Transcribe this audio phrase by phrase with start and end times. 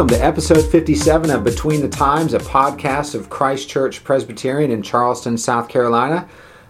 [0.00, 4.82] Welcome to episode 57 of Between the Times, a podcast of Christ Church Presbyterian in
[4.82, 6.26] Charleston, South Carolina.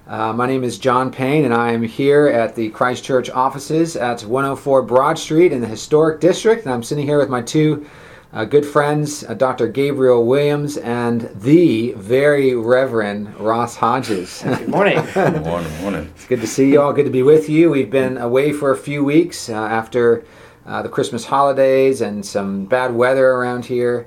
[0.08, 3.94] Uh, my name is John Payne, and I am here at the Christ Church offices
[3.94, 6.64] at 104 Broad Street in the Historic District.
[6.64, 7.88] And I'm sitting here with my two
[8.32, 9.68] uh, good friends, uh, Dr.
[9.68, 14.42] Gabriel Williams and the very Reverend Ross Hodges.
[14.42, 15.00] Good morning.
[15.14, 16.12] Good morning, morning.
[16.16, 16.92] It's good to see you all.
[16.92, 17.70] Good to be with you.
[17.70, 20.24] We've been away for a few weeks uh, after
[20.70, 24.06] uh, the Christmas holidays and some bad weather around here.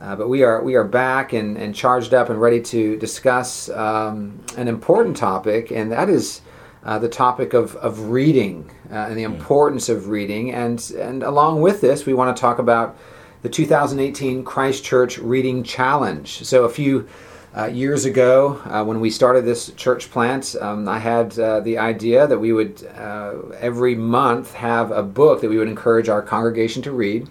[0.00, 3.68] Uh, but we are we are back and, and charged up and ready to discuss
[3.70, 6.40] um, an important topic, and that is
[6.84, 10.52] uh, the topic of, of reading uh, and the importance of reading.
[10.52, 12.96] And and along with this, we want to talk about
[13.42, 16.44] the 2018 Christ Church Reading Challenge.
[16.44, 17.08] So a few
[17.56, 21.78] uh, years ago, uh, when we started this church plant, um, I had uh, the
[21.78, 26.20] idea that we would uh, every month have a book that we would encourage our
[26.20, 27.28] congregation to read.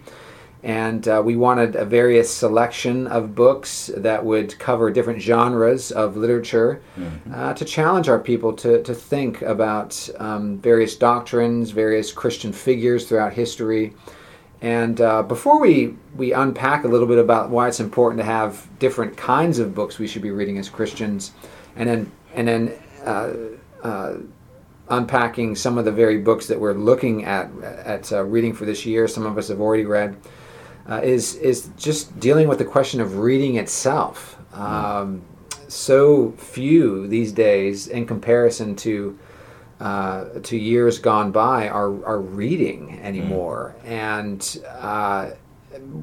[0.64, 6.16] And uh, we wanted a various selection of books that would cover different genres of
[6.16, 6.82] literature
[7.34, 13.10] uh, to challenge our people to, to think about um, various doctrines, various Christian figures
[13.10, 13.94] throughout history.
[14.64, 18.66] And uh, before we, we unpack a little bit about why it's important to have
[18.80, 21.34] different kinds of books we should be reading as Christians,
[21.76, 22.72] and then and then
[23.06, 23.34] uh,
[23.84, 24.14] uh,
[24.88, 28.86] unpacking some of the very books that we're looking at at uh, reading for this
[28.86, 30.16] year, some of us have already read,
[30.90, 34.38] uh, is is just dealing with the question of reading itself.
[34.54, 35.24] Um,
[35.68, 39.20] so few these days, in comparison to
[39.84, 43.76] uh, to years gone by are, are reading anymore.
[43.84, 45.32] And uh,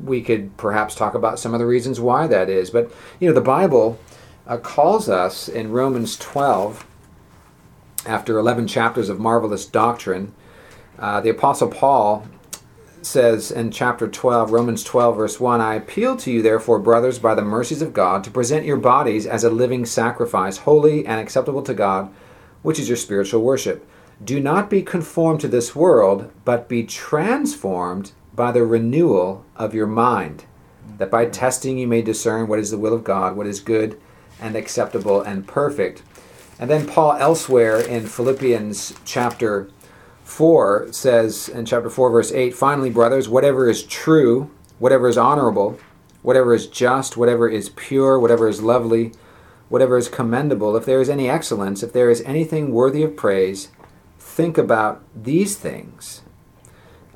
[0.05, 2.69] we could perhaps talk about some of the reasons why that is.
[2.69, 3.99] But, you know, the Bible
[4.47, 6.87] uh, calls us in Romans 12,
[8.05, 10.35] after 11 chapters of marvelous doctrine,
[10.99, 12.27] uh, the Apostle Paul
[13.01, 17.35] says in chapter 12, Romans 12, verse 1 I appeal to you, therefore, brothers, by
[17.35, 21.63] the mercies of God, to present your bodies as a living sacrifice, holy and acceptable
[21.63, 22.13] to God
[22.63, 23.87] which is your spiritual worship.
[24.23, 29.87] Do not be conformed to this world, but be transformed by the renewal of your
[29.87, 30.45] mind,
[30.99, 34.01] that by testing you may discern what is the will of God, what is good
[34.41, 36.03] and acceptable and perfect.
[36.59, 39.71] And then Paul elsewhere in Philippians chapter
[40.25, 45.79] 4 says in chapter 4 verse 8, finally brothers, whatever is true, whatever is honorable,
[46.23, 49.13] whatever is just, whatever is pure, whatever is lovely,
[49.71, 53.69] whatever is commendable, if there is any excellence, if there is anything worthy of praise,
[54.19, 56.21] think about these things.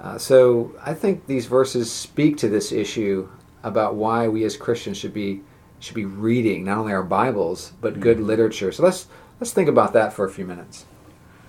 [0.01, 3.29] Uh, so I think these verses speak to this issue
[3.63, 5.43] about why we as Christians should be
[5.81, 8.73] should be reading not only our Bibles but good literature.
[8.73, 9.09] So let's
[9.41, 10.87] let's think about that for a few minutes.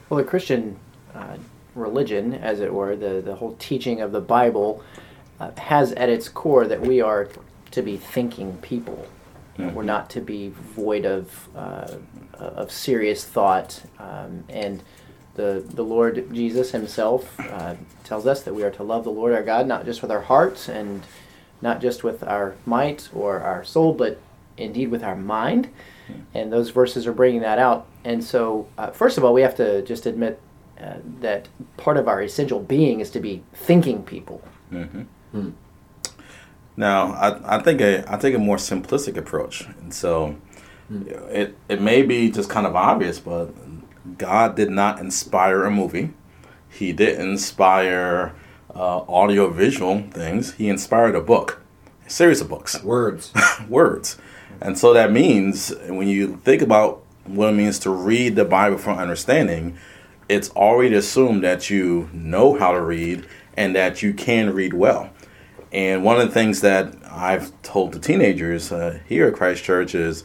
[0.09, 0.79] Well, the Christian
[1.13, 1.37] uh,
[1.75, 4.83] religion, as it were, the, the whole teaching of the Bible,
[5.39, 7.27] uh, has at its core that we are
[7.71, 9.07] to be thinking people.
[9.59, 11.95] Uh, We're not to be void of uh,
[12.37, 14.83] of serious thought, um, and
[15.35, 19.33] the the Lord Jesus Himself uh, tells us that we are to love the Lord
[19.33, 21.03] our God not just with our hearts and
[21.61, 24.19] not just with our might or our soul, but
[24.57, 25.69] indeed with our mind.
[26.33, 27.87] And those verses are bringing that out.
[28.03, 30.39] And so, uh, first of all, we have to just admit
[30.79, 34.41] uh, that part of our essential being is to be thinking people.
[36.77, 40.35] Now, I, I think a I take a more simplistic approach, and so
[40.89, 43.53] it it may be just kind of obvious, but
[44.17, 46.11] God did not inspire a movie.
[46.69, 48.35] He didn't inspire
[48.75, 50.53] uh, audio visual things.
[50.55, 51.61] He inspired a book,
[52.05, 52.83] a series of books.
[52.83, 53.33] Words.
[53.69, 54.17] words.
[54.61, 58.77] And so that means when you think about what it means to read the Bible
[58.77, 59.77] for understanding,
[60.29, 63.25] it's already assumed that you know how to read
[63.57, 65.09] and that you can read well.
[65.75, 69.93] And one of the things that I've told the teenagers uh, here at Christ Church
[69.93, 70.23] is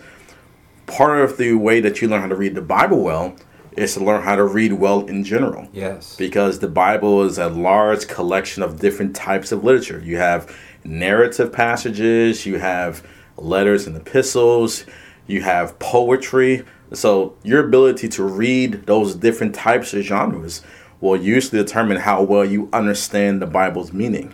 [0.87, 3.35] part of the way that you learn how to read the Bible well
[3.77, 6.15] is to learn how to read well in general Yes.
[6.15, 10.01] because the Bible is a large collection of different types of literature.
[10.05, 13.05] You have narrative passages, you have
[13.37, 14.85] letters and epistles,
[15.27, 16.65] you have poetry.
[16.93, 20.63] So, your ability to read those different types of genres
[21.01, 24.33] will usually determine how well you understand the Bible's meaning.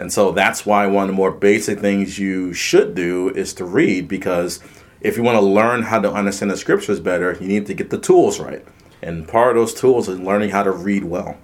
[0.00, 3.66] And so that's why one of the more basic things you should do is to
[3.66, 4.58] read because
[5.02, 7.90] if you want to learn how to understand the scriptures better, you need to get
[7.90, 8.64] the tools right.
[9.02, 11.36] And part of those tools is learning how to read well.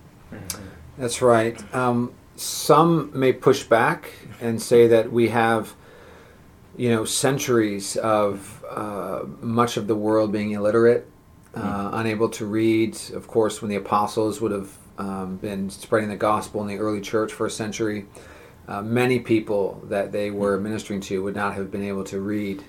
[0.97, 1.63] That's right.
[1.75, 4.11] Um, some may push back
[4.41, 5.75] and say that we have,
[6.79, 11.07] you know, centuries of uh, much of the world being illiterate,
[11.55, 12.97] uh, unable to read.
[13.13, 17.03] Of course, when the apostles would have um, been spreading the gospel in the early
[17.03, 18.07] church for a century,
[18.69, 22.65] uh, many people that they were ministering to would not have been able to read.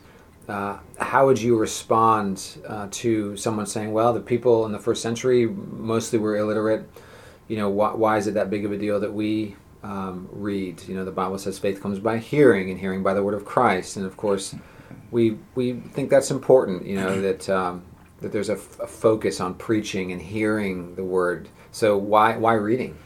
[0.47, 5.01] Uh, how would you respond uh, to someone saying, "Well, the people in the first
[5.01, 6.89] century mostly were illiterate.
[7.47, 10.83] You know, why, why is it that big of a deal that we um, read?
[10.88, 13.44] You know, the Bible says faith comes by hearing, and hearing by the word of
[13.44, 13.97] Christ.
[13.97, 14.55] And of course,
[15.11, 16.85] we we think that's important.
[16.85, 17.83] You know that um,
[18.21, 21.49] that there's a, f- a focus on preaching and hearing the word.
[21.71, 22.97] So why why reading?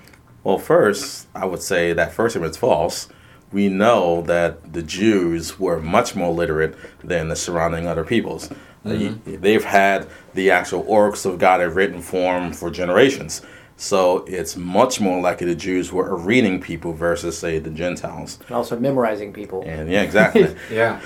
[0.44, 3.08] Well, first, I would say that first of it's false.
[3.52, 8.50] We know that the Jews were much more literate than the surrounding other peoples.
[8.86, 9.42] Mm-hmm.
[9.42, 13.42] They've had the actual oracles of God in written form for generations.
[13.78, 18.40] So it's much more likely the Jews were a reading people versus, say, the Gentiles.
[18.48, 19.64] And also memorizing people.
[19.66, 20.56] And yeah, exactly.
[20.72, 21.02] yeah.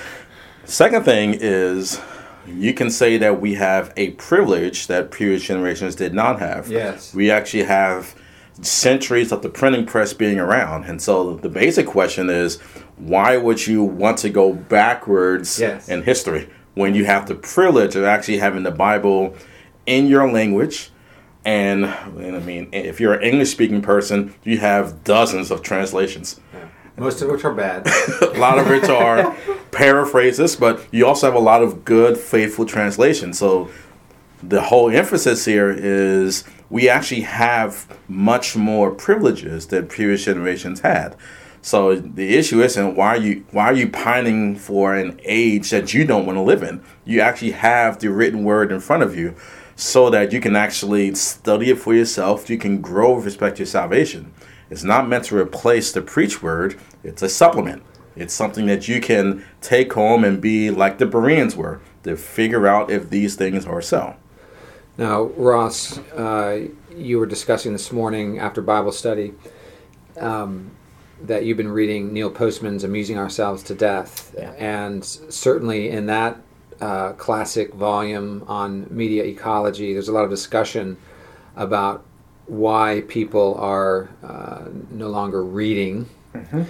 [0.66, 2.00] Second thing is
[2.48, 6.70] you can say that we have a privilege that previous generations did not have.
[6.70, 7.14] Yes.
[7.14, 8.16] We actually have
[8.62, 10.86] centuries of the printing press being around.
[10.86, 12.60] And so the basic question is
[12.98, 15.90] why would you want to go backwards yes.
[15.90, 19.36] in history when you have the privilege of actually having the Bible
[19.86, 20.92] in your language?
[21.44, 26.40] And, and I mean, if you're an English speaking person, you have dozens of translations.
[26.54, 26.68] Yeah.
[26.98, 27.88] Most of which are bad.
[28.22, 29.36] a lot of which are
[29.72, 33.38] paraphrases, but you also have a lot of good, faithful translations.
[33.38, 33.70] So
[34.42, 41.16] the whole emphasis here is we actually have much more privileges than previous generations had.
[41.62, 45.94] So the issue isn't why are you why are you pining for an age that
[45.94, 46.84] you don't want to live in?
[47.06, 49.36] You actually have the written word in front of you
[49.78, 52.50] so that you can actually study it for yourself.
[52.50, 54.34] You can grow with respect to your salvation.
[54.70, 57.84] It's not meant to replace the preach word, it's a supplement.
[58.18, 62.68] It's something that you can take home and be like the Bereans were to figure
[62.68, 64.18] out if these things are so.
[64.98, 69.34] Now, Ross, uh, you were discussing this morning after Bible study
[70.18, 70.72] um,
[71.22, 74.34] that you've been reading Neil Postman's Amusing Ourselves to Death.
[74.38, 74.52] Yeah.
[74.52, 76.38] And certainly in that
[76.80, 80.98] uh, classic volume on media ecology, there's a lot of discussion
[81.58, 82.06] about
[82.46, 86.10] why people are uh, no longer reading.
[86.34, 86.64] Mm-hmm.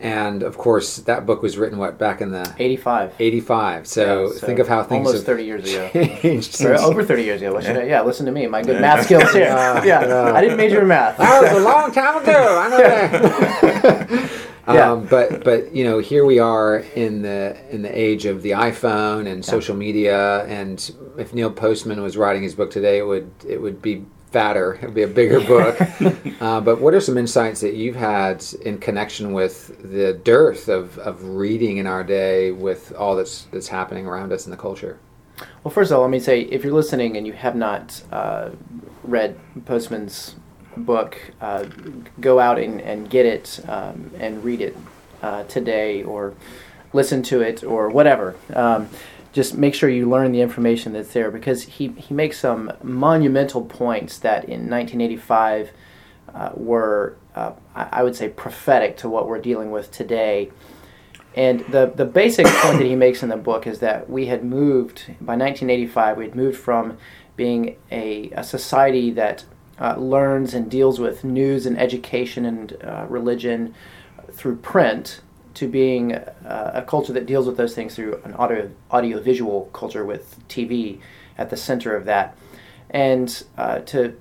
[0.00, 3.14] And of course, that book was written what back in the 85.
[3.18, 3.86] 85.
[3.88, 5.90] So, Yeah, so think of how things almost have 30 years ago.
[6.22, 6.62] changed.
[6.64, 7.56] Over 30 years ago.
[7.58, 8.46] I, yeah, listen to me.
[8.46, 8.80] My good Yeah.
[8.80, 9.44] math skills here.
[9.46, 10.32] Yeah, yeah, yeah.
[10.32, 11.16] I didn't major in math.
[11.18, 12.58] that was a long time ago.
[12.60, 14.30] I know that.
[14.68, 14.92] Yeah.
[14.92, 18.50] Um, but but you know here we are in the in the age of the
[18.50, 23.30] iPhone and social media and if Neil Postman was writing his book today it would
[23.48, 24.74] it would be fatter.
[24.74, 25.78] It would be a bigger book.
[26.40, 30.96] Uh, but what are some insights that you've had in connection with the dearth of,
[30.98, 35.00] of reading in our day with all that's that's happening around us in the culture?
[35.64, 38.50] Well, first of all, let me say if you're listening and you have not uh,
[39.02, 40.36] read Postman's
[40.76, 41.64] book, uh,
[42.20, 44.76] go out and, and get it um, and read it
[45.22, 46.34] uh, today or
[46.92, 48.36] listen to it or whatever.
[48.54, 48.88] Um,
[49.38, 53.64] just make sure you learn the information that's there because he, he makes some monumental
[53.64, 55.70] points that in 1985
[56.34, 60.50] uh, were, uh, I would say, prophetic to what we're dealing with today.
[61.36, 64.42] And the, the basic point that he makes in the book is that we had
[64.42, 66.98] moved, by 1985, we had moved from
[67.36, 69.44] being a, a society that
[69.80, 73.72] uh, learns and deals with news and education and uh, religion
[74.32, 75.20] through print
[75.58, 80.04] to being uh, a culture that deals with those things through an audio audiovisual culture
[80.04, 81.00] with TV
[81.36, 82.36] at the center of that.
[82.90, 84.14] And uh, to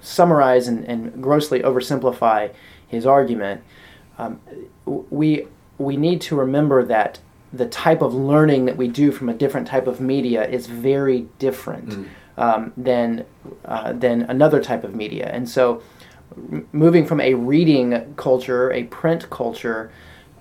[0.00, 2.54] summarize and, and grossly oversimplify
[2.86, 3.64] his argument,
[4.18, 4.40] um,
[4.86, 7.18] we we need to remember that
[7.52, 11.26] the type of learning that we do from a different type of media is very
[11.40, 13.26] different um, than
[13.64, 15.82] uh, than another type of media, and so
[16.72, 19.90] moving from a reading culture, a print culture,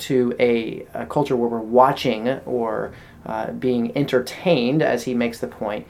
[0.02, 2.94] to a, a culture where we're watching or
[3.26, 5.88] uh, being entertained, as he makes the point,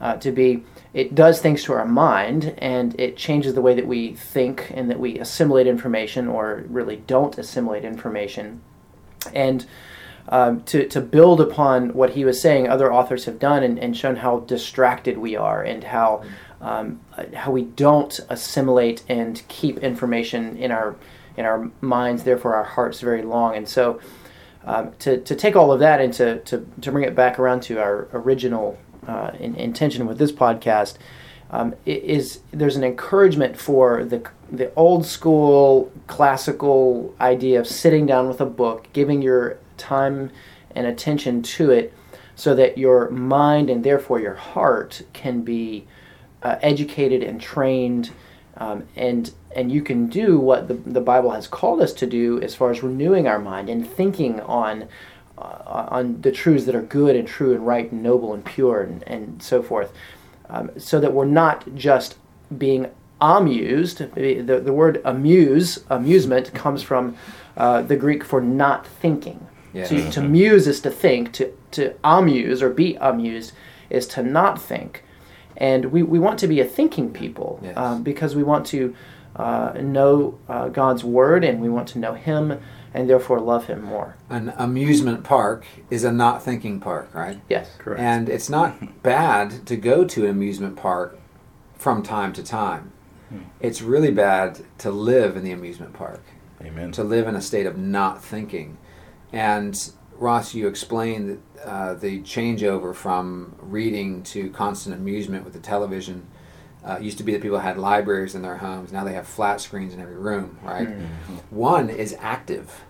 [0.00, 3.86] uh, to be it does things to our mind and it changes the way that
[3.86, 8.60] we think and that we assimilate information or really don't assimilate information.
[9.32, 9.64] And
[10.28, 13.96] um, to, to build upon what he was saying, other authors have done and, and
[13.96, 16.22] shown how distracted we are and how
[16.60, 17.00] um,
[17.34, 20.94] how we don't assimilate and keep information in our
[21.36, 23.56] in our minds, therefore our hearts, very long.
[23.56, 24.00] And so,
[24.64, 27.62] um, to, to take all of that and to, to, to bring it back around
[27.64, 30.96] to our original uh, in, intention with this podcast,
[31.50, 38.28] um, is there's an encouragement for the the old school classical idea of sitting down
[38.28, 40.30] with a book, giving your time
[40.74, 41.92] and attention to it,
[42.36, 45.86] so that your mind and therefore your heart can be
[46.42, 48.10] uh, educated and trained
[48.56, 52.40] Um, and and you can do what the, the Bible has called us to do
[52.40, 54.88] as far as renewing our mind and thinking on
[55.38, 58.82] uh, on the truths that are good and true and right and noble and pure
[58.82, 59.92] and, and so forth,
[60.48, 62.16] um, so that we're not just
[62.56, 62.90] being
[63.20, 63.98] amused.
[64.14, 67.16] The, the word amuse, amusement, comes from
[67.56, 69.46] uh, the Greek for not thinking.
[69.72, 69.86] Yeah.
[69.86, 73.52] So to muse is to think, to, to amuse or be amused
[73.88, 75.02] is to not think.
[75.56, 77.76] And we, we want to be a thinking people Yes.
[77.76, 78.94] um, because we want to
[79.36, 82.58] uh, know uh, God's word and we want to know Him
[82.94, 84.16] and therefore love Him more.
[84.28, 87.40] An amusement park is a not thinking park, right?
[87.48, 87.70] Yes.
[87.78, 88.00] Correct.
[88.00, 91.18] And it's not bad to go to an amusement park
[91.76, 92.92] from time to time.
[93.60, 96.22] It's really bad to live in the amusement park,
[96.62, 96.92] Amen.
[96.92, 98.76] to live in a state of not thinking.
[99.32, 106.26] And Ross, you explained uh, the changeover from reading to constant amusement with the television.
[106.84, 108.92] Uh, used to be that people had libraries in their homes.
[108.92, 110.88] Now they have flat screens in every room, right?
[111.50, 112.82] One is active.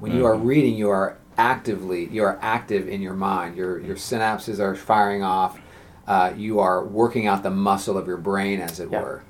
[0.00, 3.56] When you are reading, you are actively you are active in your mind.
[3.56, 5.58] Your your synapses are firing off.
[6.06, 9.02] Uh, you are working out the muscle of your brain, as it Yeah.
[9.02, 9.22] were.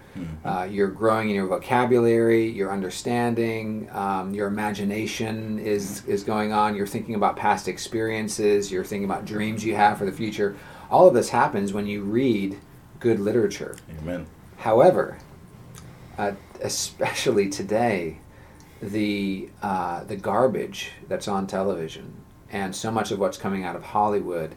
[0.45, 6.75] Uh, you're growing in your vocabulary, your understanding, um, your imagination is is going on.
[6.75, 8.71] You're thinking about past experiences.
[8.71, 10.57] You're thinking about dreams you have for the future.
[10.91, 12.59] All of this happens when you read
[13.01, 13.77] good literature.
[14.01, 14.27] Amen.
[14.57, 15.19] However,
[16.17, 16.33] uh,
[16.63, 18.19] especially today,
[18.81, 23.83] the uh, the garbage that's on television and so much of what's coming out of
[23.83, 24.55] Hollywood,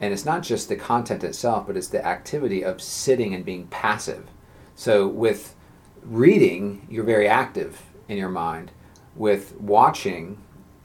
[0.00, 3.66] and it's not just the content itself, but it's the activity of sitting and being
[3.66, 4.26] passive.
[4.74, 5.54] So with
[6.02, 8.70] reading, you're very active in your mind.
[9.14, 10.38] With watching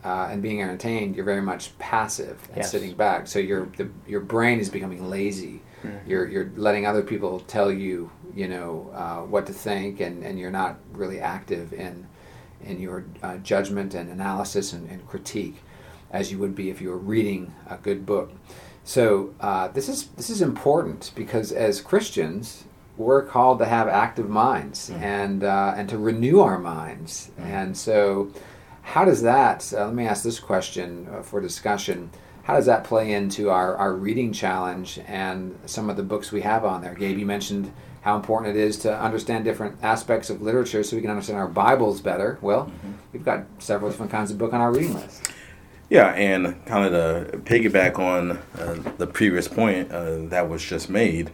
[0.03, 2.71] uh, and being entertained, you're very much passive and Yes.
[2.71, 3.27] sitting back.
[3.27, 5.61] So your the, your brain is becoming lazy.
[6.05, 10.37] You're you're letting other people tell you you know uh, what to think, and, and
[10.37, 12.07] you're not really active in
[12.61, 15.61] in your uh, judgment and analysis and, and critique
[16.11, 18.31] as you would be if you were reading a good book.
[18.83, 22.65] So uh, this is this is important because as Christians,
[22.97, 27.31] we're called to have active minds and uh, and to renew our minds.
[27.37, 28.31] And so,
[28.81, 29.71] how does that?
[29.73, 32.09] Uh, let me ask this question uh, for discussion.
[32.43, 36.41] How does that play into our, our reading challenge and some of the books we
[36.41, 36.93] have on there?
[36.93, 41.01] Gabe, you mentioned how important it is to understand different aspects of literature so we
[41.01, 42.37] can understand our Bibles better.
[42.41, 42.71] Well,
[43.11, 45.29] we've got several different kinds of book on our reading list.
[45.89, 50.89] Yeah, and kind of to piggyback on uh, the previous point uh, that was just
[50.89, 51.31] made,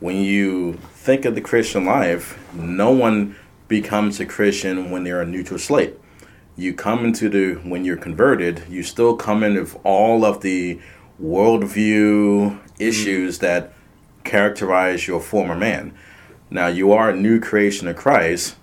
[0.00, 3.36] when you think of the Christian life, no one
[3.68, 5.94] becomes a Christian when they're a neutral slate.
[6.56, 10.80] You come into the, when you're converted, you still come in with all of the
[11.22, 13.40] worldview issues mm.
[13.40, 13.72] that
[14.24, 15.94] characterize your former man.
[16.50, 18.56] Now, you are a new creation of Christ,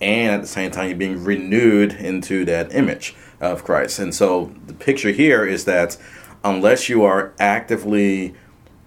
[0.00, 3.98] and at the same time you're being renewed into that image of Christ.
[3.98, 5.96] And so the picture here is that
[6.44, 8.34] unless you are actively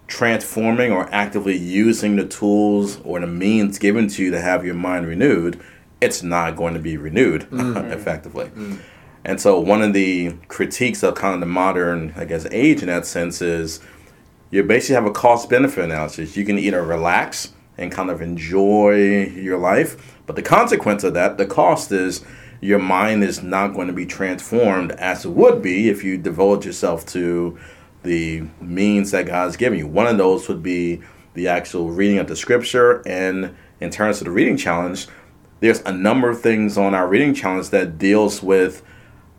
[0.09, 4.73] transforming or actively using the tools or the means given to you to have your
[4.73, 5.61] mind renewed,
[6.01, 7.91] it's not going to be renewed mm-hmm.
[7.91, 8.45] effectively.
[8.45, 8.77] Mm-hmm.
[9.23, 12.87] And so one of the critiques of kind of the modern, I guess, age in
[12.87, 13.79] that sense is
[14.49, 16.35] you basically have a cost benefit analysis.
[16.35, 21.37] You can either relax and kind of enjoy your life, but the consequence of that,
[21.37, 22.25] the cost is
[22.61, 26.65] your mind is not going to be transformed as it would be if you devote
[26.65, 27.57] yourself to
[28.03, 29.87] the means that God's given you.
[29.87, 31.01] One of those would be
[31.33, 35.07] the actual reading of the scripture, and in terms of the reading challenge,
[35.59, 38.81] there's a number of things on our reading challenge that deals with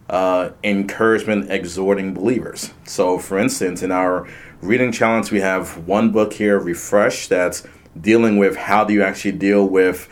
[0.08, 2.72] uh, encouragement, exhorting believers.
[2.84, 4.28] So, for instance, in our
[4.60, 7.66] reading challenge, we have one book here, Refresh, that's
[7.98, 10.08] dealing with how do you actually deal with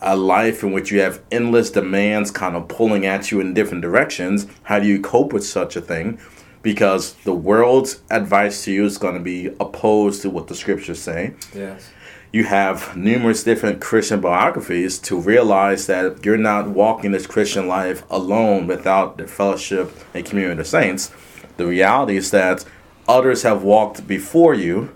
[0.00, 3.82] a life in which you have endless demands kind of pulling at you in different
[3.82, 4.46] directions.
[4.64, 6.18] How do you cope with such a thing?
[6.66, 11.00] Because the world's advice to you is going to be opposed to what the scriptures
[11.00, 11.90] say Yes.
[12.32, 18.02] you have numerous different Christian biographies to realize that you're not walking this Christian life
[18.10, 21.12] alone without the fellowship and community of the saints.
[21.56, 22.64] The reality is that
[23.06, 24.92] others have walked before you,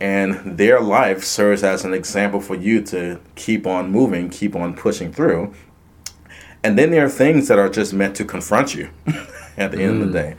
[0.00, 4.74] and their life serves as an example for you to keep on moving, keep on
[4.74, 5.52] pushing through.
[6.62, 8.88] And then there are things that are just meant to confront you
[9.58, 10.22] at the end of the mm.
[10.22, 10.36] day.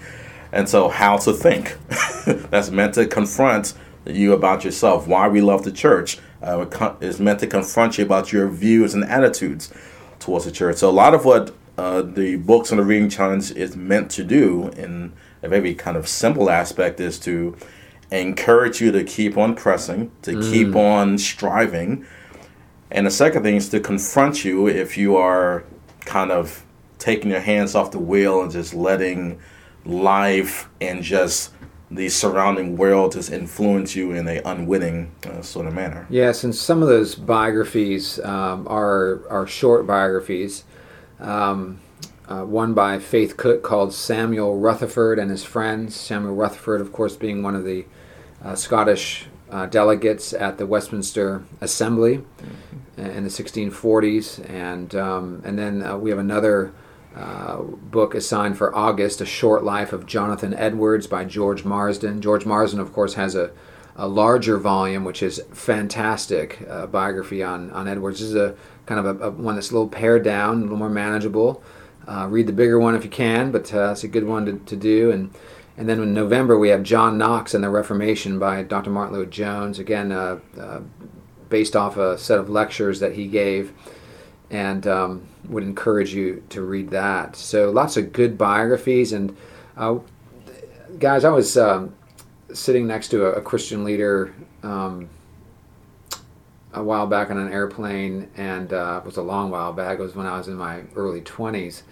[0.55, 1.77] And so, how to think
[2.49, 3.73] that's meant to confront
[4.05, 5.05] you about yourself.
[5.05, 6.65] Why we love the church uh,
[7.01, 9.73] is meant to confront you about your views and attitudes
[10.19, 10.77] towards the church.
[10.77, 14.23] So, a lot of what uh, the books on the reading challenge is meant to
[14.23, 15.11] do, in
[15.43, 17.57] a very kind of simple aspect, is to
[18.09, 22.05] encourage you to keep on pressing, to keep on striving,
[22.89, 25.65] And the second thing is to confront you if you are
[26.05, 26.63] kind of
[26.97, 29.37] taking your hands off the wheel and just letting
[29.85, 31.51] life and just
[31.91, 36.05] the surrounding world just influence you in a unwitting uh, sort of manner.
[36.09, 40.63] Yes, and some of those biographies um, are are short biographies.
[41.19, 41.79] Um,
[42.27, 45.95] uh, one by Faith Cook called Samuel Rutherford and his friends.
[45.95, 47.85] Samuel Rutherford, of course, being one of the
[48.43, 53.01] uh, Scottish uh, delegates at the Westminster Assembly mm-hmm.
[53.01, 56.73] in the 1640s, and um, and then uh, we have another
[57.15, 62.21] uh, book assigned for August, A Short Life of Jonathan Edwards by George Marsden.
[62.21, 63.51] George Marsden, of course, has a,
[63.95, 68.19] a larger volume, which is fantastic uh, biography on, on Edwards.
[68.19, 68.55] This is a
[68.85, 71.63] kind of a, a, one that's a little pared down, a little more manageable.
[72.05, 74.59] Uh, read the bigger one if you can, but uh, it's a good one to,
[74.65, 75.11] to do.
[75.11, 75.33] And
[75.77, 78.89] and then in November we have John Knox and the Reformation by Dr.
[78.89, 79.79] Martyn Lloyd Jones.
[79.79, 80.81] Again, uh, uh,
[81.49, 83.73] based off a set of lectures that he gave
[84.51, 87.35] and um, would encourage you to read that.
[87.35, 89.35] So lots of good biographies and
[89.77, 89.99] uh,
[90.99, 91.25] guys.
[91.25, 91.93] I was um,
[92.53, 94.33] sitting next to a, a Christian leader
[94.63, 95.09] um,
[96.73, 99.99] a while back on an airplane, and uh, it was a long while back.
[99.99, 101.83] It was when I was in my early twenties,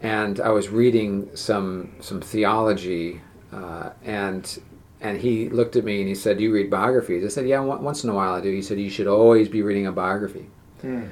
[0.00, 3.20] and I was reading some some theology,
[3.52, 4.60] uh, and
[5.00, 7.60] and he looked at me and he said, "Do "You read biographies?" I said, "Yeah,
[7.60, 10.46] once in a while I do." He said, "You should always be reading a biography."
[10.82, 11.08] Mm.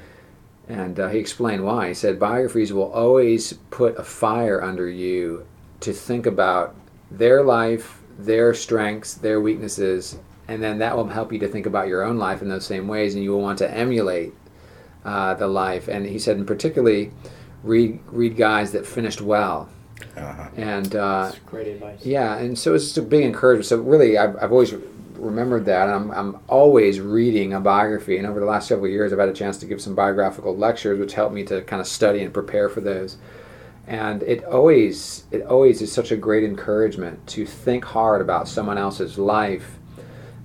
[0.69, 1.89] And uh, he explained why.
[1.89, 5.45] He said biographies will always put a fire under you
[5.79, 6.75] to think about
[7.09, 11.87] their life, their strengths, their weaknesses, and then that will help you to think about
[11.87, 14.33] your own life in those same ways, and you will want to emulate
[15.05, 15.87] uh, the life.
[15.87, 17.11] And he said, and particularly,
[17.63, 19.69] read read guys that finished well.
[20.15, 20.49] Uh-huh.
[20.55, 22.05] And uh, great advice.
[22.05, 23.65] Yeah, and so it's just a big encouragement.
[23.65, 24.73] So really, I've, I've always
[25.17, 25.89] remembered that.
[25.89, 29.33] I'm, I'm always reading a biography, and over the last several years, I've had a
[29.33, 32.69] chance to give some biographical lectures, which helped me to kind of study and prepare
[32.69, 33.17] for those.
[33.87, 38.77] And it always, it always is such a great encouragement to think hard about someone
[38.77, 39.77] else's life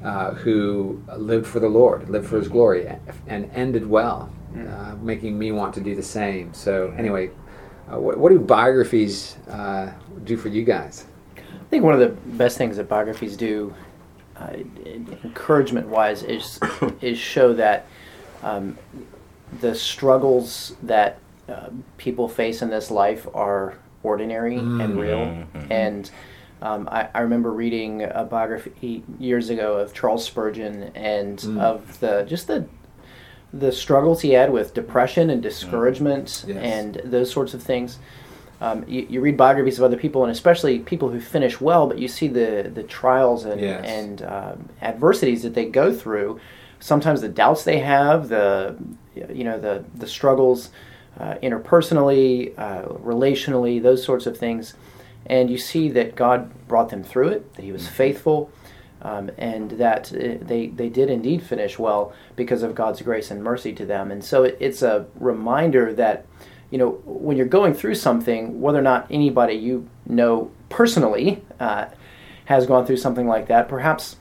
[0.04, 2.88] uh, who lived for the Lord, lived for His glory,
[3.26, 4.72] and ended well, mm.
[4.72, 6.54] uh, making me want to do the same.
[6.54, 7.30] So, anyway,
[7.92, 9.92] uh, what, what, do biographies uh,
[10.24, 11.06] do for you guys?
[11.36, 13.74] I think one of the best things that biographies do
[14.84, 16.58] encouragement wise is
[17.00, 17.86] is show that
[18.42, 18.78] um,
[19.60, 24.80] the struggles that uh, people face in this life are ordinary mm-hmm.
[24.80, 25.72] and real mm-hmm.
[25.72, 26.10] and
[26.60, 31.60] um, I, I, remember reading a biography years ago of Charles Spurgeon and mm.
[31.60, 32.66] of the just the
[33.52, 36.54] the struggles he had with depression and discouragement mm.
[36.54, 36.62] yes.
[36.62, 37.98] and those sorts of things
[38.62, 41.98] um, you, you, read biographies of other people, and especially people who finish well, but
[41.98, 43.84] you see the the trials and yes.
[43.84, 46.38] and um, adversities that they go through.
[46.78, 48.76] Sometimes the doubts they have, the
[49.16, 50.70] you know the the struggles
[51.18, 54.74] uh, interpersonally, uh, relationally, those sorts of things,
[55.26, 57.54] and you see that God brought them through it.
[57.54, 57.94] That He was mm-hmm.
[57.94, 58.50] faithful.
[59.04, 63.42] Um, and that uh, they, they did indeed finish well because of God's grace and
[63.42, 64.12] mercy to them.
[64.12, 66.24] And so it, it's a reminder that
[66.72, 71.84] you know, when you're going through something, whether or not anybody you know personally uh,
[72.46, 74.16] has gone through something like that, perhaps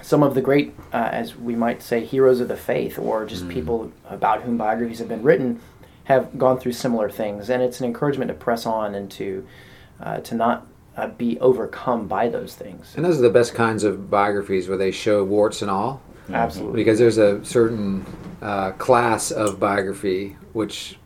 [0.00, 3.44] some of the great, uh, as we might say, heroes of the faith, or just
[3.44, 3.52] mm.
[3.52, 5.60] people about whom biographies have been written,
[6.04, 9.44] have gone through similar things, and it's an encouragement to press on and to
[10.00, 12.94] uh, to not uh, be overcome by those things.
[12.94, 16.00] And those are the best kinds of biographies where they show warts and all.
[16.32, 18.06] Absolutely, because there's a certain
[18.40, 20.96] uh, class of biography which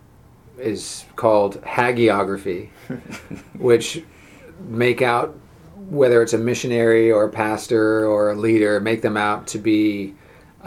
[0.58, 2.70] is called hagiography,
[3.58, 4.02] which
[4.60, 5.38] make out
[5.76, 10.14] whether it's a missionary or a pastor or a leader, make them out to be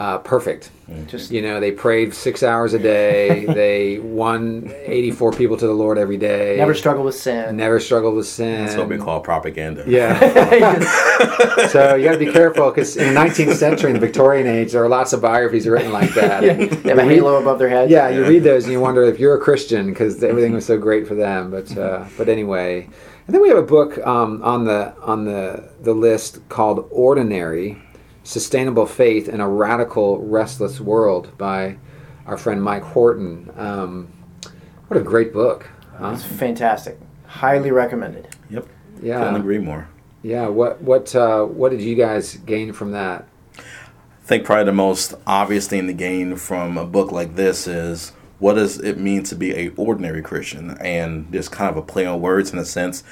[0.00, 0.70] uh, perfect.
[0.88, 1.06] Mm-hmm.
[1.08, 3.44] Just you know, they prayed six hours a day.
[3.48, 6.56] they won eighty-four people to the Lord every day.
[6.56, 7.54] Never struggled with sin.
[7.58, 8.64] Never struggled with sin.
[8.64, 9.84] That's what we call propaganda.
[9.86, 10.18] Yeah.
[11.68, 14.72] so you got to be careful because in the 19th century, in the Victorian age,
[14.72, 16.44] there are lots of biographies written like that.
[16.44, 16.54] yeah.
[16.54, 17.90] They have a halo above their head.
[17.90, 20.78] Yeah, you read those and you wonder if you're a Christian because everything was so
[20.78, 21.50] great for them.
[21.50, 22.88] But uh, but anyway,
[23.26, 27.82] and then we have a book um, on the on the the list called Ordinary
[28.22, 31.76] Sustainable Faith in a Radical Restless World by
[32.26, 33.50] our friend Mike Horton.
[33.56, 34.12] Um,
[34.88, 35.68] what a great book.
[35.96, 36.12] Huh?
[36.14, 36.98] It's fantastic.
[37.26, 38.28] Highly recommended.
[38.50, 38.66] Yep.
[39.02, 39.18] Yeah.
[39.18, 39.88] Couldn't agree more.
[40.22, 40.48] Yeah.
[40.48, 43.26] What what uh, what did you guys gain from that?
[43.58, 43.62] I
[44.24, 48.54] think probably the most obvious thing to gain from a book like this is what
[48.54, 52.20] does it mean to be a ordinary Christian, and there's kind of a play on
[52.20, 53.02] words in a sense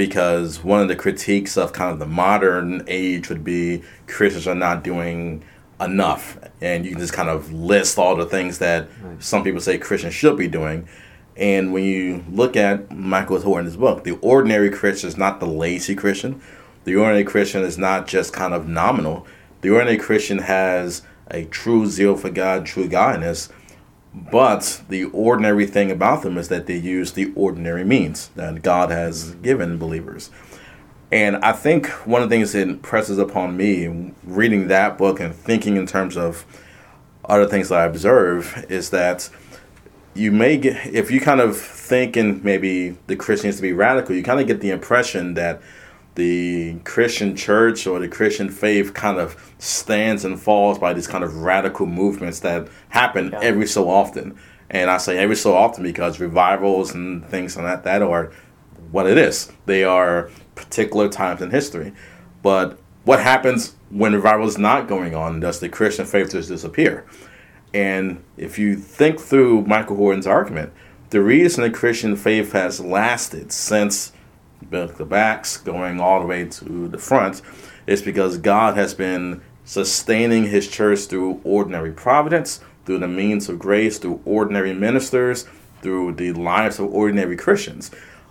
[0.00, 4.54] because one of the critiques of kind of the modern age would be Christians are
[4.54, 5.44] not doing
[5.78, 6.38] enough.
[6.62, 10.14] And you can just kind of list all the things that some people say Christians
[10.14, 10.88] should be doing.
[11.36, 15.94] And when you look at Michael Horton's book, the ordinary Christian is not the lazy
[15.94, 16.40] Christian.
[16.84, 19.26] The ordinary Christian is not just kind of nominal.
[19.60, 23.50] The ordinary Christian has a true zeal for God, true godliness.
[24.12, 28.90] But the ordinary thing about them is that they use the ordinary means that God
[28.90, 30.30] has given believers.
[31.12, 35.34] And I think one of the things that impresses upon me reading that book and
[35.34, 36.44] thinking in terms of
[37.24, 39.28] other things that I observe is that
[40.14, 44.14] you may get, if you kind of think in maybe the Christians to be radical,
[44.14, 45.60] you kind of get the impression that
[46.14, 51.24] the Christian church or the Christian faith kind of stands and falls by these kind
[51.24, 53.40] of radical movements that happen yeah.
[53.40, 54.38] every so often.
[54.68, 58.32] And I say every so often because revivals and things like that that are
[58.90, 59.52] what it is.
[59.66, 61.92] They are particular times in history.
[62.42, 65.40] But what happens when revival is not going on?
[65.40, 67.06] Does the Christian faith just disappear?
[67.72, 70.72] And if you think through Michael Horton's argument,
[71.10, 74.12] the reason the Christian faith has lasted since
[74.68, 77.42] the backs going all the way to the front
[77.86, 83.58] is because God has been sustaining his church through ordinary providence, through the means of
[83.58, 85.46] grace, through ordinary ministers,
[85.82, 87.90] through the lives of ordinary Christians.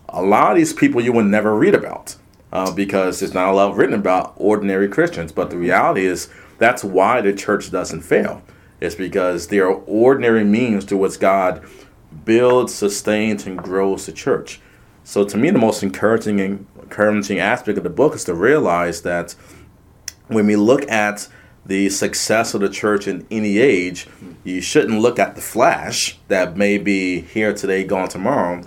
[0.10, 2.16] A lot of these people you would never read about
[2.52, 5.32] uh, because there's not a lot written about ordinary Christians.
[5.32, 8.42] But the reality is that's why the church doesn't fail.
[8.82, 11.64] It's because there are ordinary means to which God
[12.26, 14.62] builds, sustains, and grows the church.
[15.10, 19.34] So to me, the most encouraging encouraging aspect of the book is to realize that
[20.28, 21.28] when we look at
[21.66, 24.06] the success of the church in any age,
[24.44, 28.62] you shouldn't look at the flash that may be here today, gone tomorrow.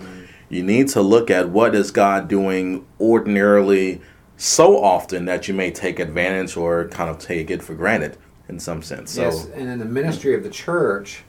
[0.49, 4.01] You need to look at what is God doing ordinarily
[4.35, 8.17] so often that you may take advantage or kind of take it for granted
[8.49, 9.15] in some sense.
[9.15, 11.23] Yes, and in the ministry of the church,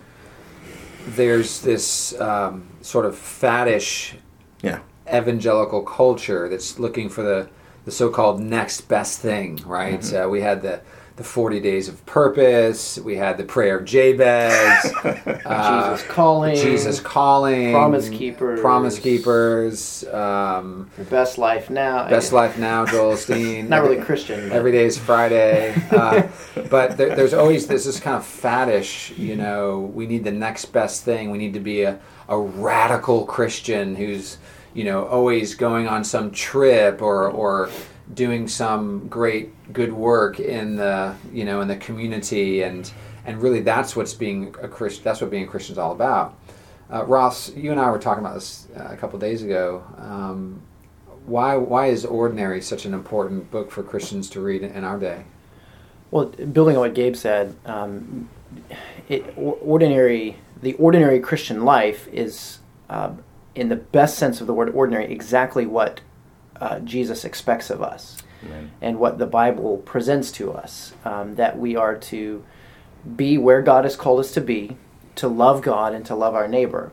[1.06, 4.14] there's this um, sort of faddish
[4.60, 4.80] yeah
[5.12, 7.48] evangelical culture that's looking for the,
[7.84, 10.00] the so-called next best thing, right?
[10.00, 10.24] Mm-hmm.
[10.24, 10.80] Uh, we had the
[11.16, 12.98] the 40 days of purpose.
[12.98, 14.92] We had the prayer of Jabez.
[15.04, 16.56] uh, Jesus calling.
[16.56, 17.72] Jesus calling.
[17.72, 18.60] Promise keepers.
[18.60, 20.04] Promise keepers.
[20.08, 22.08] Um, best life now.
[22.08, 23.68] Best life now, Joel Osteen.
[23.68, 24.48] Not really Christian.
[24.48, 24.56] But.
[24.56, 25.74] Every day is Friday.
[25.94, 26.26] Uh,
[26.70, 29.16] but there, there's always this is kind of faddish.
[29.16, 31.30] You know, we need the next best thing.
[31.30, 34.38] We need to be a, a radical Christian who's
[34.74, 37.70] you know always going on some trip or or
[38.12, 42.92] doing some great good work in the you know in the community and
[43.24, 46.38] and really that's what's being a Christian that's what being a Christian is all about.
[46.92, 49.82] Uh, Ross, you and I were talking about this uh, a couple days ago.
[49.96, 50.60] Um,
[51.24, 55.24] why why is Ordinary such an important book for Christians to read in our day?
[56.10, 58.28] Well, building on what Gabe said, um,
[59.08, 62.58] it, ordinary the ordinary Christian life is
[62.90, 63.12] uh,
[63.54, 66.00] in the best sense of the word ordinary, exactly what
[66.60, 68.70] uh, Jesus expects of us Amen.
[68.80, 70.94] and what the Bible presents to us.
[71.04, 72.44] Um, that we are to
[73.16, 74.76] be where God has called us to be,
[75.16, 76.92] to love God and to love our neighbor.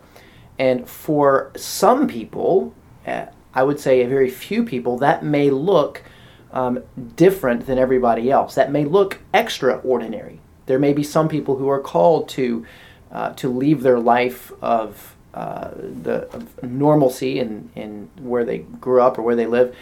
[0.60, 2.74] And for some people,
[3.06, 6.04] uh, I would say a very few people, that may look
[6.52, 6.84] um,
[7.16, 8.56] different than everybody else.
[8.56, 10.40] That may look extraordinary.
[10.66, 12.66] There may be some people who are called to
[13.12, 19.18] uh, to leave their life of uh, the normalcy in, in where they grew up
[19.18, 19.76] or where they live,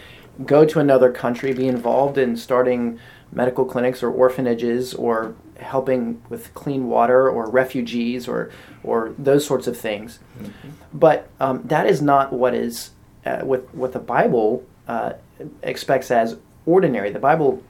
[0.46, 2.98] go to another country, be involved in starting
[3.32, 8.50] medical clinics or orphanages or helping with clean water or refugees or
[8.82, 10.18] or those sorts of things.
[10.38, 10.70] Mm-hmm.
[10.92, 12.90] But um, that is not what is
[13.26, 15.14] uh, what what the Bible uh,
[15.62, 16.36] expects as
[16.66, 17.10] ordinary.
[17.10, 17.62] The Bible.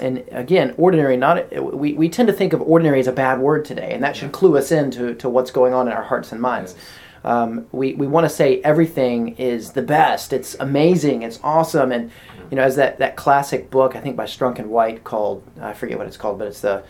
[0.00, 3.64] And again, ordinary, not we, we tend to think of ordinary as a bad word
[3.64, 6.40] today, and that should clue us into to what's going on in our hearts and
[6.40, 6.74] minds.
[6.74, 6.86] Yes.
[7.22, 10.32] Um, we we want to say everything is the best.
[10.32, 11.22] It's amazing.
[11.22, 11.92] It's awesome.
[11.92, 12.10] And
[12.50, 15.74] you know, as that, that classic book I think by Strunk and White called I
[15.74, 16.82] forget what it's called, but it's the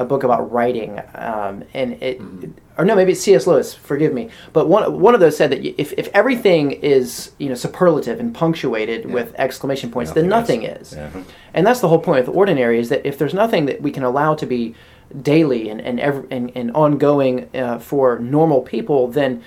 [0.00, 0.98] a book about writing.
[1.14, 2.50] Um, and it mm-hmm.
[2.78, 3.46] or no, maybe it's C.S.
[3.46, 3.74] Lewis.
[3.74, 4.30] Forgive me.
[4.52, 8.34] But one one of those said that if if everything is you know superlative and
[8.34, 9.12] punctuated yeah.
[9.12, 10.92] with exclamation points, nothing then nothing is.
[10.92, 10.94] is.
[10.94, 11.22] Yeah.
[11.54, 13.90] And that's the whole point of the ordinary is that if there's nothing that we
[13.90, 14.74] can allow to be
[15.20, 19.42] daily and and, every, and, and ongoing uh, for normal people, then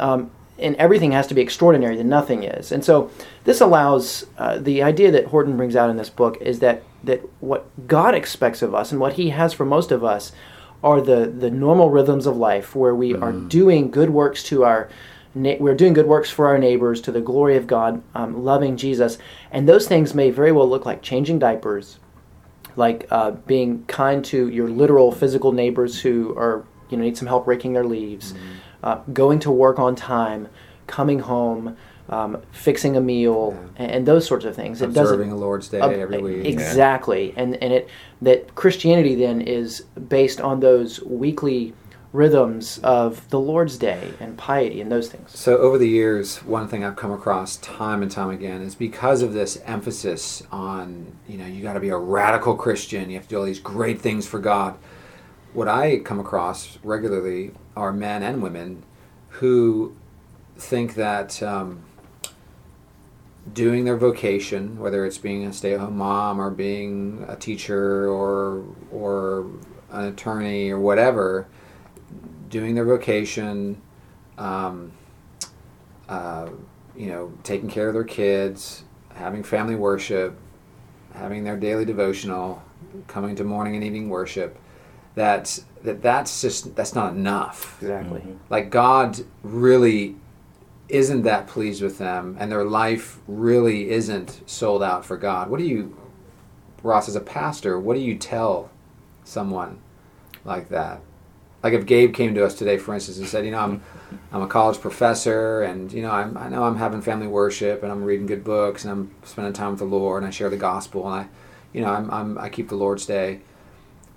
[0.00, 2.72] um, and everything has to be extraordinary, then nothing is.
[2.72, 3.10] And so
[3.44, 7.20] this allows uh, the idea that Horton brings out in this book is that that
[7.40, 10.32] what God expects of us and what He has for most of us
[10.82, 13.22] are the the normal rhythms of life, where we mm-hmm.
[13.22, 14.88] are doing good works to our
[15.34, 19.16] we're doing good works for our neighbors to the glory of God, um, loving Jesus,
[19.50, 21.98] and those things may very well look like changing diapers,
[22.76, 27.28] like uh, being kind to your literal physical neighbors who are you know need some
[27.28, 28.52] help raking their leaves, Mm-hmm.
[28.82, 30.48] uh, going to work on time,
[30.86, 31.76] coming home,
[32.12, 34.82] um, fixing a meal, and, and those sorts of things.
[34.82, 36.44] It Observing doesn't a Lord's Day Ob- every week.
[36.44, 37.88] Exactly, and and it
[38.20, 41.72] that Christianity then is based on those weekly
[42.12, 45.36] rhythms of the Lord's Day and piety and those things.
[45.36, 49.22] So over the years, one thing I've come across time and time again is because
[49.22, 53.24] of this emphasis on, you know, you got to be a radical Christian, you have
[53.24, 54.76] to do all these great things for God.
[55.54, 58.82] What I come across regularly are men and women
[59.30, 59.96] who
[60.58, 61.82] think that um,
[63.52, 69.46] doing their vocation, whether it's being a stay-at-home mom or being a teacher or or
[69.90, 71.46] an attorney or whatever,
[72.48, 73.80] doing their vocation,
[74.38, 74.92] um,
[76.08, 76.48] uh,
[76.96, 80.38] you know, taking care of their kids, having family worship,
[81.14, 82.62] having their daily devotional,
[83.06, 84.58] coming to morning and evening worship,
[85.14, 87.78] that that that's just that's not enough.
[87.82, 88.22] Exactly.
[88.48, 90.16] Like God really
[90.92, 95.48] isn't that pleased with them, and their life really isn't sold out for God.
[95.48, 95.96] What do you,
[96.82, 98.70] Ross, as a pastor, what do you tell
[99.24, 99.78] someone
[100.44, 101.00] like that?
[101.62, 103.82] Like if Gabe came to us today, for instance, and said, you know, I'm,
[104.32, 107.90] I'm a college professor, and you know, I'm, I know I'm having family worship, and
[107.90, 110.58] I'm reading good books, and I'm spending time with the Lord, and I share the
[110.58, 111.28] gospel, and I,
[111.72, 113.40] you know, I'm, I'm I keep the Lord's Day,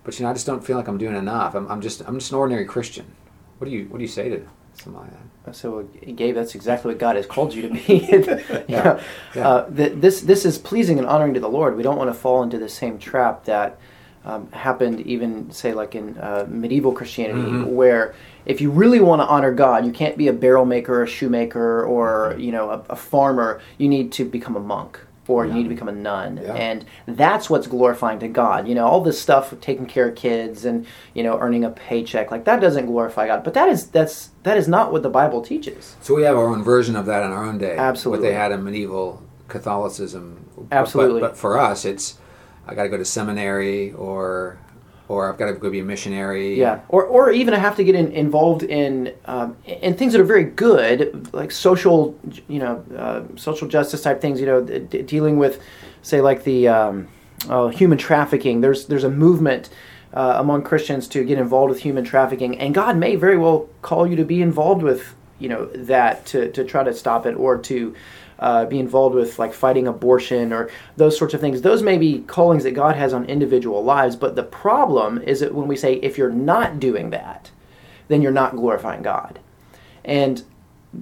[0.03, 1.55] but you know, I just don't feel like I'm doing enough.
[1.55, 3.15] I'm, I'm just I'm just an ordinary Christian.
[3.59, 5.11] What do you what do you say to something like
[5.45, 5.55] that?
[5.55, 5.83] So,
[6.15, 7.81] Gabe, that's exactly what God has called you to be.
[8.11, 8.99] you know, Yeah.
[9.35, 11.77] Uh, th- this this is pleasing and honoring to the Lord.
[11.77, 13.77] We don't want to fall into the same trap that
[14.25, 17.67] um, happened, even say like in uh, medieval Christianity, Mhm.
[17.67, 18.15] where
[18.47, 21.83] if you really want to honor God, you can't be a barrel maker, a shoemaker,
[21.83, 23.61] or you know, a, a farmer.
[23.77, 24.99] You need to become a monk.
[25.27, 26.53] Or you need to become a nun, Yeah.
[26.53, 28.67] and that's what's glorifying to God.
[28.67, 32.29] You know, all this stuff taking care of kids and you know, earning a paycheck,
[32.31, 33.43] like that doesn't glorify God.
[33.43, 35.95] But that is that's that is not what the Bible teaches.
[36.01, 37.75] So we have our own version of that in our own day.
[37.75, 38.25] Absolutely.
[38.25, 40.45] What they had in medieval Catholicism.
[40.55, 41.21] But- Absolutely.
[41.21, 42.17] But, but for us, it's
[42.67, 44.57] I got to go to seminary or
[45.07, 46.59] or I've got to go be a missionary.
[46.59, 50.21] Yeah, or, or even I have to get in, involved in um, in things that
[50.21, 54.39] are very good, like social, you know, uh, social justice type things.
[54.39, 55.61] You know, d- dealing with,
[56.01, 57.07] say, like the um,
[57.49, 58.61] oh, human trafficking.
[58.61, 59.69] There's there's a movement
[60.13, 64.07] uh, among Christians to get involved with human trafficking, and God may very well call
[64.07, 67.57] you to be involved with you know that to to try to stop it or
[67.57, 67.95] to
[68.39, 71.61] uh, be involved with like fighting abortion or those sorts of things.
[71.61, 75.53] Those may be callings that God has on individual lives, but the problem is that
[75.53, 77.51] when we say if you're not doing that,
[78.07, 79.39] then you're not glorifying God.
[80.03, 80.43] And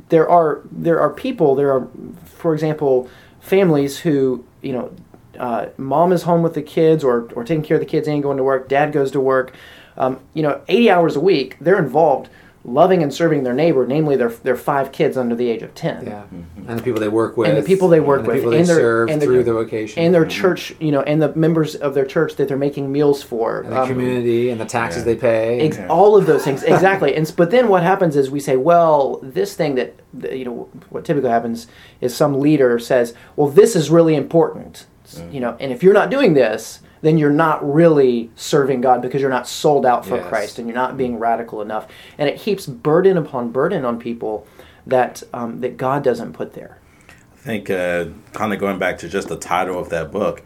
[0.10, 1.88] there are there are people there are,
[2.26, 4.94] for example, families who you know,
[5.38, 8.24] uh, mom is home with the kids or or taking care of the kids and
[8.24, 8.68] going to work.
[8.68, 9.54] Dad goes to work.
[9.96, 11.56] Um, you know, 80 hours a week.
[11.62, 12.28] They're involved,
[12.66, 16.06] loving and serving their neighbor, namely their their five kids under the age of 10
[16.06, 16.24] Yeah.
[16.68, 17.50] And the people they work with.
[17.50, 19.44] and the people they work and the with, people and they their, serve and through
[19.44, 20.02] their, vocation.
[20.02, 23.22] and their church, you know, and the members of their church that they're making meals
[23.22, 25.14] for, and the um, community and the taxes Yeah.
[25.14, 25.60] they pay.
[25.60, 27.16] ex- all of those things, exactly.
[27.16, 30.70] And but then what happens is we say, well, this thing that that, you know,
[30.90, 31.68] what typically happens
[32.00, 35.94] is some leader says, well, this is really important, S- you know, and if you're
[35.94, 40.16] not doing this, then you're not really serving God because you're not sold out for
[40.16, 40.28] Yes.
[40.30, 41.88] Christ and you're not being radical enough,
[42.18, 44.48] and it heaps burden upon burden on people
[44.88, 46.80] that um, that God doesn't put there.
[47.10, 50.42] I think uh, kind of going back to just the title of that book,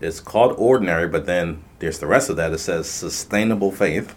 [0.00, 2.52] it's called Ordinary, but then there's the rest of that.
[2.52, 4.14] It says Sustainable Faith.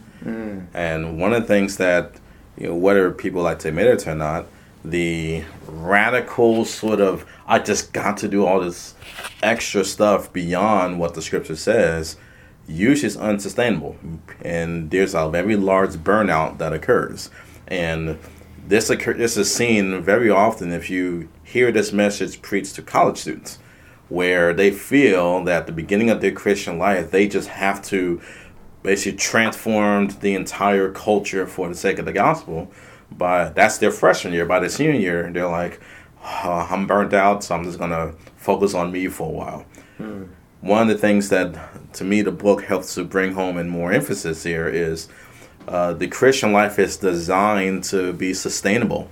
[0.74, 2.12] And one of the things that,
[2.58, 4.46] you know, whether people like to admit it or not,
[4.90, 8.96] the radical sort of, I just got to do all this
[9.44, 12.18] extra stuff beyond what the scripture says,
[12.68, 13.96] usually is unsustainable.
[14.42, 17.30] And there's a very large burnout that occurs.
[17.68, 18.18] And
[18.68, 23.18] this occur- this is seen very often if you hear this message preached to college
[23.18, 23.60] students,
[24.10, 28.22] where they feel that at the beginning of their Christian life they just have to
[28.84, 32.72] basically transform the entire culture for the sake of the gospel.
[33.12, 34.46] But that's their freshman year.
[34.46, 35.80] By the senior year, they're like,
[36.24, 39.66] "Oh, I'm burnt out, so I'm just gonna focus on me for a while.
[40.62, 43.92] One of the things that, to me, the book helps to bring home and more
[43.92, 45.08] emphasis here is
[45.68, 49.10] uh, the Christian life is designed to be sustainable.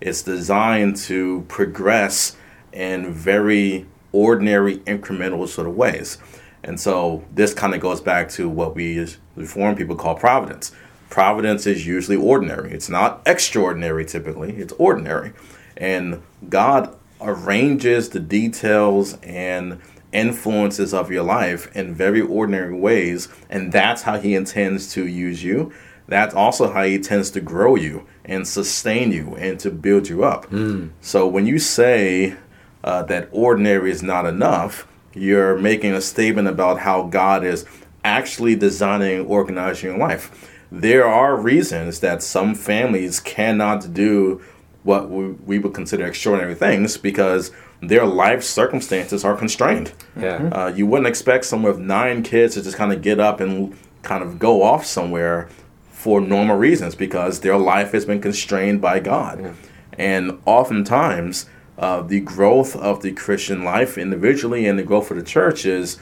[0.00, 2.36] It's designed to progress
[2.72, 6.18] in very ordinary, incremental sort of ways.
[6.62, 10.72] And so this kind of goes back to what we as Reformed people call providence.
[11.10, 12.72] Providence is usually ordinary.
[12.72, 15.32] It's not extraordinary typically, it's ordinary.
[15.76, 19.80] And God arranges the details and
[20.12, 25.42] influences of your life in very ordinary ways, and that's how He intends to use
[25.42, 25.72] you.
[26.06, 30.24] That's also how He intends to grow you and sustain you and to build you
[30.24, 30.46] up.
[30.50, 30.90] Mm.
[31.00, 32.36] So when you say
[32.84, 37.64] uh, that ordinary is not enough, you're making a statement about how God is
[38.04, 40.54] actually designing and organizing your life.
[40.70, 44.42] There are reasons that some families cannot do
[44.82, 47.50] what we, we would consider extraordinary things because
[47.80, 49.92] their life circumstances are constrained.
[50.16, 50.48] Yeah.
[50.52, 53.76] Uh, you wouldn't expect someone with nine kids to just kind of get up and
[54.02, 55.48] kind of go off somewhere
[55.90, 59.40] for normal reasons because their life has been constrained by God.
[59.40, 59.52] Yeah.
[59.98, 65.22] And oftentimes, uh, the growth of the Christian life individually and the growth of the
[65.22, 65.98] church is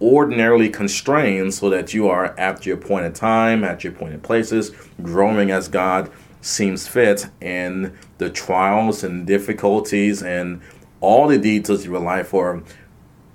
[0.00, 5.50] ordinarily constrained so that you are at your appointed time, at your appointed places, growing
[5.50, 10.60] as God seems fit, and the trials and difficulties and
[11.00, 12.62] all the details of your life are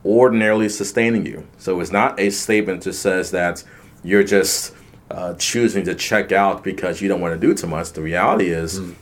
[0.06, 1.48] ordinarily sustaining you.
[1.58, 3.64] So it's not a statement that says that
[4.04, 4.74] you're just
[5.12, 7.92] uh, choosing to check out because you don't want to do too much.
[7.94, 8.96] The reality is, Mm.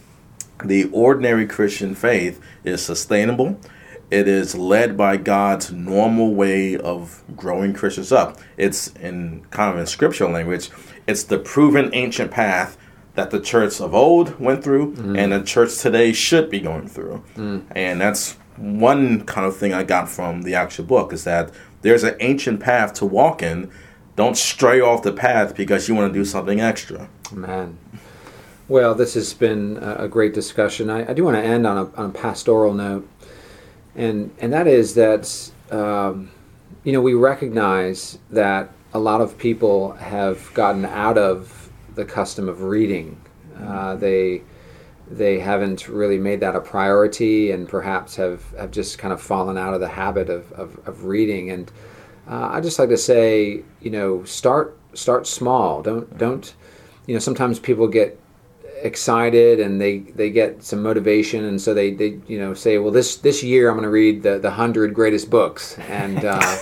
[0.65, 3.57] the ordinary Christian faith is sustainable.
[4.11, 8.39] It is led by God's normal way of growing Christians up.
[8.57, 10.69] It's in kind of in scriptural language,
[11.07, 12.77] it's the proven ancient path
[13.15, 15.17] that the church of old went through mm.
[15.17, 17.23] and the church today should be going through.
[17.35, 17.63] Mm.
[17.71, 22.03] And that's one kind of thing I got from the actual book is that there's
[22.03, 23.71] an ancient path to walk in.
[24.15, 27.09] Don't stray off the path because you want to do something extra.
[27.31, 27.77] Man.
[28.67, 30.89] Well, this has been a a great discussion.
[30.89, 33.07] I, I do want to end on a, on a pastoral note,
[33.95, 36.32] and and that is that um,
[36.84, 42.49] you know we recognize that a lot of people have gotten out of the custom
[42.49, 43.19] of reading.
[43.60, 44.41] Uh, they
[45.10, 49.58] they haven't really made that a priority, and perhaps have, have just kind of fallen
[49.58, 51.49] out of the habit of, of, of reading.
[51.49, 51.71] And
[52.30, 55.82] uh, I just like to say, you know, start start small.
[55.82, 56.54] Don't don't
[57.06, 58.19] you know sometimes people get
[58.81, 61.45] excited and they they get some motivation.
[61.45, 64.23] And so they they you know say well this this year i'm going to read
[64.23, 65.77] the the 100 greatest books.
[65.79, 66.57] And uh,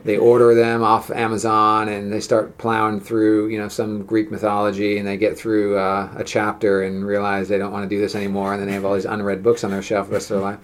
[0.04, 4.98] they order them off amazon and they start plowing through you know some greek mythology
[4.98, 8.14] and they get through uh, a chapter and realize they don't want to do this
[8.14, 8.52] anymore.
[8.52, 10.50] And then they have all these unread books on their shelf the rest of their
[10.50, 10.58] life.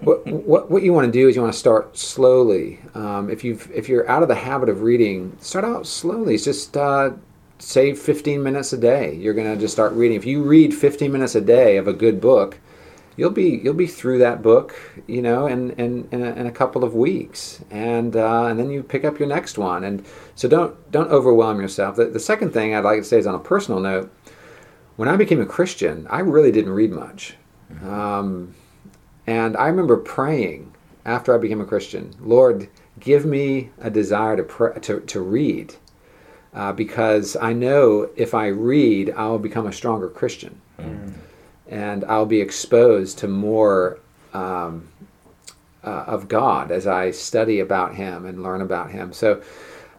[0.00, 2.80] What, what, what you want to do is you want to start slowly.
[2.94, 6.34] Um, if you've if you're out of the habit of reading start out slowly.
[6.34, 7.10] It's just uh,
[7.58, 9.14] save 15 minutes a day.
[9.14, 10.16] You're going to just start reading.
[10.16, 12.58] If you read 15 minutes a day of a good book,
[13.16, 14.74] you'll be you'll be through that book,
[15.06, 18.70] you know, in in, in, a, in a couple of weeks, and uh, and then
[18.70, 19.84] you pick up your next one.
[19.84, 21.96] And so don't don't overwhelm yourself.
[21.96, 24.10] The, the second thing I'd like to say is on a personal note.
[24.96, 27.36] When I became a Christian, I really didn't read much,
[27.82, 28.54] um,
[29.26, 32.68] and I remember praying after I became a Christian, Lord,
[32.98, 35.74] give me a desire to pray, to to read
[36.54, 40.60] uh, because I know if I read, I'll become a stronger Christian,
[41.68, 43.98] and I'll be exposed to more
[44.32, 44.88] um,
[45.84, 49.12] uh, of God as I study about Him and learn about Him.
[49.12, 49.42] So,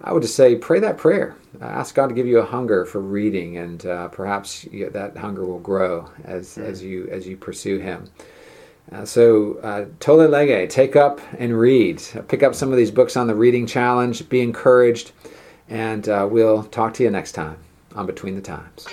[0.02, 1.36] I would just say, pray that prayer.
[1.62, 5.18] Uh, ask God to give you a hunger for reading, and uh, perhaps you, that
[5.18, 8.10] hunger will grow as as you as you pursue Him.
[8.92, 12.02] Uh, so, uh, tolle lege, take up and read.
[12.28, 14.28] Pick up some of these books on the reading challenge.
[14.30, 15.12] Be encouraged.
[15.70, 17.58] And uh, we'll talk to you next time
[17.96, 18.88] on Between the Times.